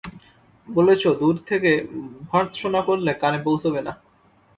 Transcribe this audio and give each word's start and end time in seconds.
বলেছ–দূর 0.67 1.35
থেকে 1.47 1.71
ভর্ৎসনা 2.29 2.81
করলে 2.81 3.11
কানে 3.13 3.39
পৌঁছোবে 3.43 3.81
না। 3.81 3.93